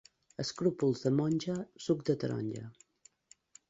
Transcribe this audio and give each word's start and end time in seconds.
Escrúpols 0.43 1.03
de 1.05 1.13
monja, 1.21 1.59
suc 1.87 2.05
de 2.11 2.19
taronja. 2.25 2.69